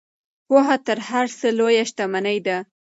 پوهه 0.47 0.77
تر 0.85 0.97
هر 1.09 1.25
څه 1.39 1.47
لویه 1.57 1.83
شتمني 1.89 2.37
ده. 2.45 2.57